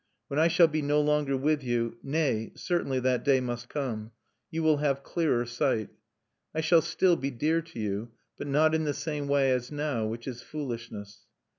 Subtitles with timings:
[0.29, 2.53] When I shall be no longer with you nay!
[2.55, 4.09] certainly that day must come!
[4.49, 5.89] you will have clearer sight.
[6.55, 10.07] I shall still be dear to you, but not in the same way as now
[10.07, 11.27] which is foolishness.